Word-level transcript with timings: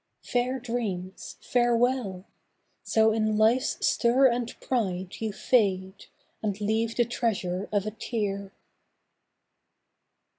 Fair 0.23 0.57
dreams, 0.59 1.37
farewell! 1.41 2.25
So 2.81 3.11
in 3.11 3.37
life's 3.37 3.85
stir 3.85 4.25
and 4.25 4.59
pride 4.59 5.17
You 5.21 5.31
fade, 5.31 6.07
and 6.41 6.59
leave 6.59 6.95
the 6.95 7.05
treasure 7.05 7.69
of 7.71 7.85
a 7.85 7.91
tear! 7.91 8.51